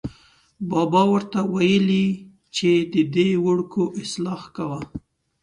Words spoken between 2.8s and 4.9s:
ددې وړکو اصلاح کوه.